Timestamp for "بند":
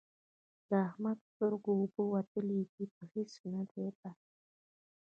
3.97-4.19